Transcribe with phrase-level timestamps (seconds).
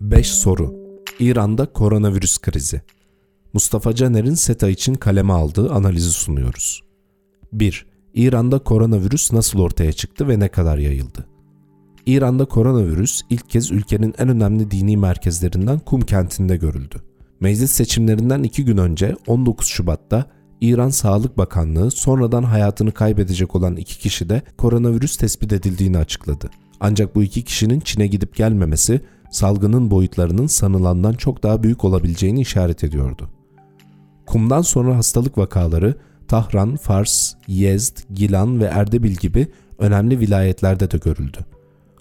[0.00, 0.74] 5 soru.
[1.18, 2.82] İran'da koronavirüs krizi.
[3.52, 6.82] Mustafa Caner'in SETA için kaleme aldığı analizi sunuyoruz.
[7.52, 7.86] 1.
[8.14, 11.26] İran'da koronavirüs nasıl ortaya çıktı ve ne kadar yayıldı?
[12.06, 17.02] İran'da koronavirüs ilk kez ülkenin en önemli dini merkezlerinden Kum kentinde görüldü.
[17.40, 20.24] Meclis seçimlerinden iki gün önce 19 Şubat'ta
[20.60, 26.50] İran Sağlık Bakanlığı sonradan hayatını kaybedecek olan iki kişi de koronavirüs tespit edildiğini açıkladı.
[26.80, 32.84] Ancak bu iki kişinin Çin'e gidip gelmemesi salgının boyutlarının sanılandan çok daha büyük olabileceğini işaret
[32.84, 33.30] ediyordu.
[34.26, 35.94] Kumdan sonra hastalık vakaları
[36.28, 39.46] Tahran, Fars, Yezd, Gilan ve Erdebil gibi
[39.78, 41.38] önemli vilayetlerde de görüldü.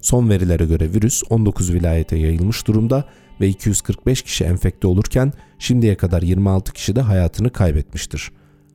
[0.00, 3.04] Son verilere göre virüs 19 vilayete yayılmış durumda
[3.40, 8.30] ve 245 kişi enfekte olurken şimdiye kadar 26 kişi de hayatını kaybetmiştir.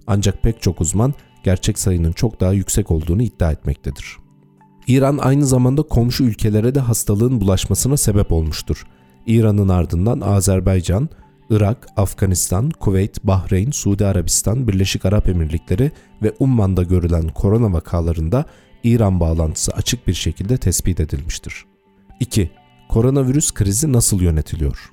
[0.07, 4.17] Ancak pek çok uzman gerçek sayının çok daha yüksek olduğunu iddia etmektedir.
[4.87, 8.87] İran aynı zamanda komşu ülkelere de hastalığın bulaşmasına sebep olmuştur.
[9.25, 11.09] İran'ın ardından Azerbaycan,
[11.49, 15.91] Irak, Afganistan, Kuveyt, Bahreyn, Suudi Arabistan, Birleşik Arap Emirlikleri
[16.23, 18.45] ve Umman'da görülen korona vakalarında
[18.83, 21.65] İran bağlantısı açık bir şekilde tespit edilmiştir.
[22.19, 22.51] 2.
[22.89, 24.91] Koronavirüs krizi nasıl yönetiliyor?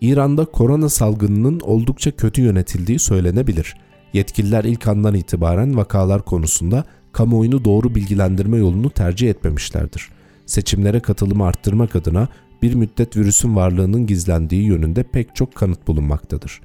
[0.00, 3.76] İran'da korona salgınının oldukça kötü yönetildiği söylenebilir.
[4.12, 10.08] Yetkililer ilk andan itibaren vakalar konusunda kamuoyunu doğru bilgilendirme yolunu tercih etmemişlerdir.
[10.46, 12.28] Seçimlere katılımı arttırmak adına
[12.62, 16.60] bir müddet virüsün varlığının gizlendiği yönünde pek çok kanıt bulunmaktadır.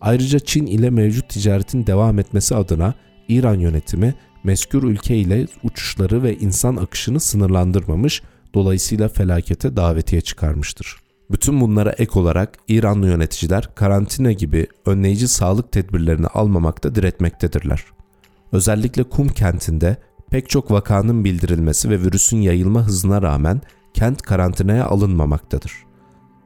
[0.00, 2.94] Ayrıca Çin ile mevcut ticaretin devam etmesi adına
[3.28, 8.22] İran yönetimi meskür ülke ile uçuşları ve insan akışını sınırlandırmamış,
[8.54, 11.01] dolayısıyla felakete davetiye çıkarmıştır.
[11.32, 17.84] Bütün bunlara ek olarak İranlı yöneticiler karantina gibi önleyici sağlık tedbirlerini almamakta diretmektedirler.
[18.52, 19.96] Özellikle Kum kentinde
[20.30, 23.60] pek çok vakanın bildirilmesi ve virüsün yayılma hızına rağmen
[23.94, 25.72] kent karantinaya alınmamaktadır.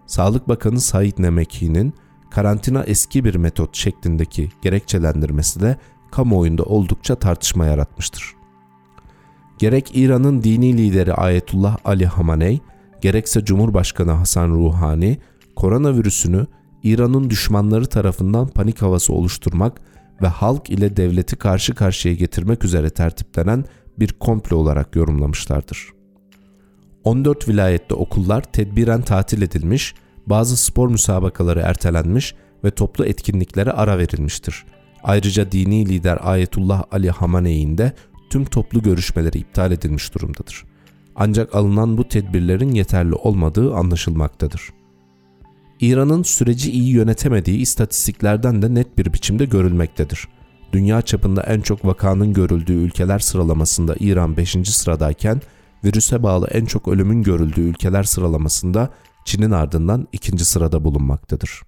[0.07, 1.95] Sağlık Bakanı Said Nemeki'nin
[2.31, 5.77] karantina eski bir metot şeklindeki gerekçelendirmesi de
[6.11, 8.35] kamuoyunda oldukça tartışma yaratmıştır.
[9.59, 12.61] Gerek İran'ın dini lideri Ayetullah Ali Hamaney,
[13.01, 15.19] gerekse Cumhurbaşkanı Hasan Ruhani,
[15.57, 16.47] koronavirüsünü
[16.83, 19.81] İran'ın düşmanları tarafından panik havası oluşturmak
[20.23, 23.65] ve halk ile devleti karşı karşıya getirmek üzere tertiplenen
[23.99, 25.89] bir komplo olarak yorumlamışlardır.
[27.05, 29.95] 14 vilayette okullar tedbiren tatil edilmiş,
[30.27, 32.35] bazı spor müsabakaları ertelenmiş
[32.65, 34.65] ve toplu etkinliklere ara verilmiştir.
[35.03, 37.93] Ayrıca dini lider Ayetullah Ali Hamaney'in de
[38.31, 40.65] tüm toplu görüşmeleri iptal edilmiş durumdadır.
[41.17, 44.71] Ancak alınan bu tedbirlerin yeterli olmadığı anlaşılmaktadır.
[45.81, 50.29] İran'ın süreci iyi yönetemediği istatistiklerden de net bir biçimde görülmektedir.
[50.73, 54.57] Dünya çapında en çok vakanın görüldüğü ülkeler sıralamasında İran 5.
[54.65, 55.41] sıradayken
[55.85, 58.91] virüse bağlı en çok ölümün görüldüğü ülkeler sıralamasında
[59.25, 61.63] Çin'in ardından ikinci sırada bulunmaktadır.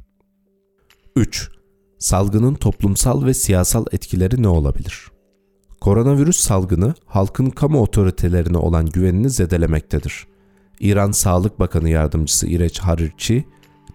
[1.16, 1.50] 3.
[1.98, 5.17] Salgının toplumsal ve siyasal etkileri ne olabilir?
[5.80, 10.26] Koronavirüs salgını halkın kamu otoritelerine olan güvenini zedelemektedir.
[10.80, 13.44] İran Sağlık Bakanı Yardımcısı İreç Harirçi,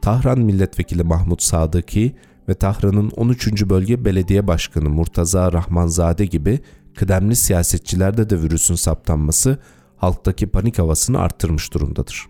[0.02, 2.16] Tahran Milletvekili Mahmut Sadıki
[2.50, 3.70] ve Tahran'ın 13.
[3.70, 6.60] Bölge Belediye Başkanı Murtaza Rahmanzade gibi
[6.96, 9.58] kıdemli siyasetçilerde de virüsün saptanması
[9.98, 12.26] halktaki panik havasını arttırmış durumdadır.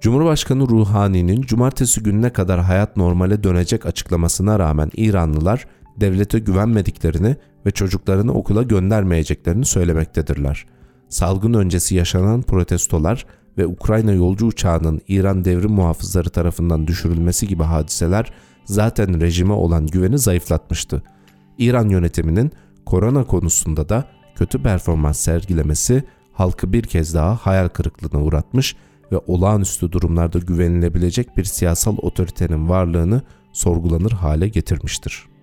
[0.00, 5.66] Cumhurbaşkanı Ruhani'nin cumartesi gününe kadar hayat normale dönecek açıklamasına rağmen İranlılar
[6.00, 7.36] devlete güvenmediklerini
[7.66, 10.66] ve çocuklarını okula göndermeyeceklerini söylemektedirler.
[11.08, 13.26] Salgın öncesi yaşanan protestolar
[13.58, 18.32] ve Ukrayna yolcu uçağının İran devrim muhafızları tarafından düşürülmesi gibi hadiseler
[18.64, 21.02] zaten rejime olan güveni zayıflatmıştı.
[21.58, 22.52] İran yönetiminin
[22.86, 24.04] korona konusunda da
[24.34, 28.76] kötü performans sergilemesi halkı bir kez daha hayal kırıklığına uğratmış
[29.12, 33.22] ve olağanüstü durumlarda güvenilebilecek bir siyasal otoritenin varlığını
[33.52, 35.37] sorgulanır hale getirmiştir.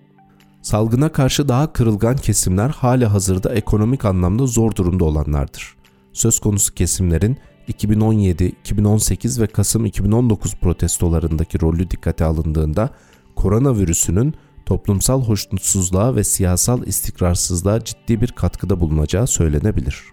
[0.66, 5.76] Salgına karşı daha kırılgan kesimler hali hazırda ekonomik anlamda zor durumda olanlardır.
[6.12, 7.36] Söz konusu kesimlerin
[7.68, 12.90] 2017, 2018 ve Kasım 2019 protestolarındaki rolü dikkate alındığında
[13.36, 14.34] koronavirüsünün
[14.66, 20.04] toplumsal hoşnutsuzluğa ve siyasal istikrarsızlığa ciddi bir katkıda bulunacağı söylenebilir.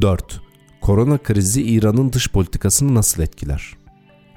[0.00, 0.40] 4.
[0.80, 3.76] Korona krizi İran'ın dış politikasını nasıl etkiler?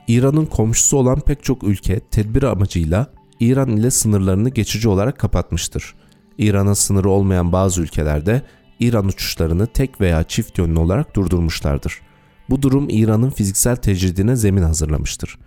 [0.08, 5.96] İran'ın komşusu olan pek çok ülke tedbir amacıyla İran ile sınırlarını geçici olarak kapatmıştır.
[6.38, 8.42] İran'a sınırı olmayan bazı ülkelerde
[8.80, 12.02] İran uçuşlarını tek veya çift yönlü olarak durdurmuşlardır.
[12.50, 15.38] Bu durum İran'ın fiziksel tecridine zemin hazırlamıştır.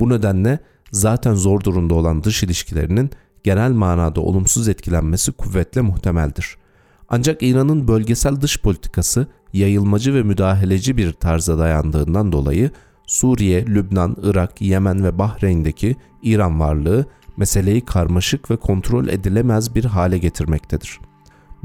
[0.00, 0.58] Bu nedenle
[0.92, 3.10] zaten zor durumda olan dış ilişkilerinin
[3.44, 6.56] genel manada olumsuz etkilenmesi kuvvetle muhtemeldir.
[7.08, 12.70] Ancak İran'ın bölgesel dış politikası yayılmacı ve müdahaleci bir tarza dayandığından dolayı
[13.10, 20.18] Suriye, Lübnan, Irak, Yemen ve Bahreyn'deki İran varlığı meseleyi karmaşık ve kontrol edilemez bir hale
[20.18, 21.00] getirmektedir.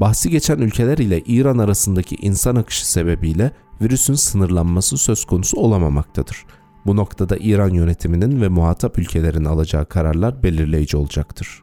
[0.00, 3.50] Bahsi geçen ülkeler ile İran arasındaki insan akışı sebebiyle
[3.80, 6.44] virüsün sınırlanması söz konusu olamamaktadır.
[6.86, 11.62] Bu noktada İran yönetiminin ve muhatap ülkelerin alacağı kararlar belirleyici olacaktır.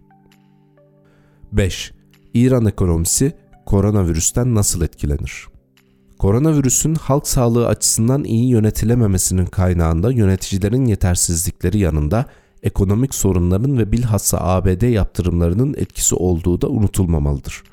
[1.51, 1.93] 5.
[2.33, 5.52] İran ekonomisi koronavirüsten nasıl etkilenir?
[6.23, 12.25] Koronavirüsün halk sağlığı açısından iyi yönetilememesinin kaynağında yöneticilerin yetersizlikleri yanında
[12.63, 17.63] ekonomik sorunların ve bilhassa ABD yaptırımlarının etkisi olduğu da unutulmamalıdır.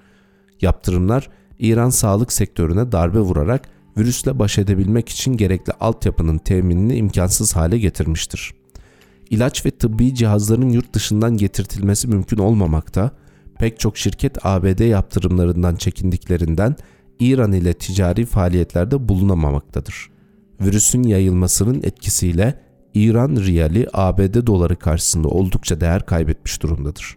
[0.61, 7.79] Yaptırımlar İran sağlık sektörüne darbe vurarak virüsle baş edebilmek için gerekli altyapının teminini imkansız hale
[7.79, 8.55] getirmiştir.
[9.31, 13.11] İlaç ve tıbbi cihazların yurt dışından getirtilmesi mümkün olmamakta,
[13.58, 16.76] pek çok şirket ABD yaptırımlarından çekindiklerinden
[17.20, 20.11] İran ile ticari faaliyetlerde bulunamamaktadır.
[20.61, 22.61] Virüsün yayılmasının etkisiyle
[22.94, 27.17] İran riyali ABD doları karşısında oldukça değer kaybetmiş durumdadır.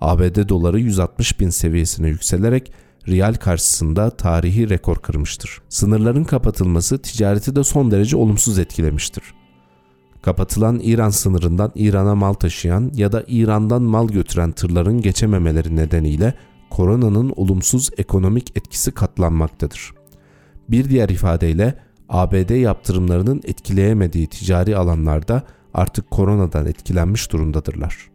[0.00, 2.72] ABD doları 160 bin seviyesine yükselerek
[3.08, 5.60] riyal karşısında tarihi rekor kırmıştır.
[5.68, 9.22] Sınırların kapatılması ticareti de son derece olumsuz etkilemiştir.
[10.22, 16.34] Kapatılan İran sınırından İran'a mal taşıyan ya da İran'dan mal götüren tırların geçememeleri nedeniyle
[16.78, 19.92] koronanın olumsuz ekonomik etkisi katlanmaktadır.
[20.68, 21.74] Bir diğer ifadeyle
[22.08, 25.42] ABD yaptırımlarının etkileyemediği ticari alanlarda
[25.74, 28.10] artık koronadan etkilenmiş durumdadırlar.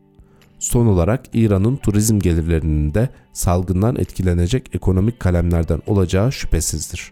[0.59, 7.11] Son olarak İran'ın turizm gelirlerinin de salgından etkilenecek ekonomik kalemlerden olacağı şüphesizdir.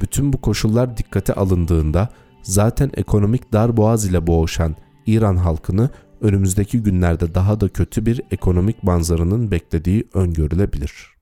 [0.00, 2.08] Bütün bu koşullar dikkate alındığında
[2.42, 5.90] zaten ekonomik dar boğaz ile boğuşan İran halkını
[6.22, 11.12] önümüzdeki günlerde daha da kötü bir ekonomik manzaranın beklediği öngörülebilir.